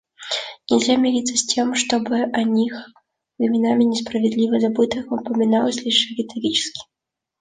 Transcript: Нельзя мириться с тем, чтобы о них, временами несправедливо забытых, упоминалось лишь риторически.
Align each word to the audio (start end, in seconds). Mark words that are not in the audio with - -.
Нельзя 0.71 0.95
мириться 0.95 1.37
с 1.37 1.45
тем, 1.45 1.75
чтобы 1.75 2.21
о 2.23 2.41
них, 2.43 2.73
временами 3.37 3.83
несправедливо 3.83 4.59
забытых, 4.59 5.11
упоминалось 5.11 5.83
лишь 5.83 6.09
риторически. 6.17 6.81